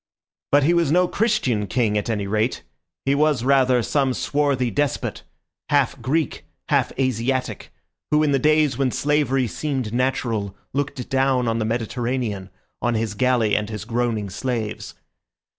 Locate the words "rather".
3.43-3.83